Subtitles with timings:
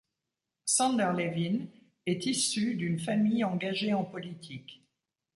[0.65, 1.67] Sander Levin
[2.07, 4.83] est issu d'une famille engagée en politique.